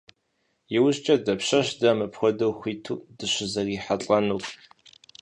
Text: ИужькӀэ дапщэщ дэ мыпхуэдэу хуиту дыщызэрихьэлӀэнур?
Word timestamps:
ИужькӀэ 0.75 1.15
дапщэщ 1.25 1.67
дэ 1.79 1.89
мыпхуэдэу 1.97 2.53
хуиту 2.59 2.95
дыщызэрихьэлӀэнур? 3.17 4.43